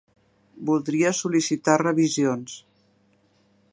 Voldria 0.69 1.11
sol·licitar 1.19 1.75
revisions. 1.83 2.57